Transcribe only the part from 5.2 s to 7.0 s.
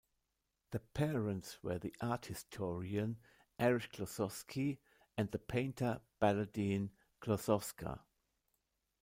the painter Baladine